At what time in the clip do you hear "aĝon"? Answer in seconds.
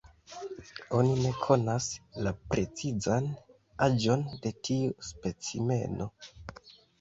3.89-4.25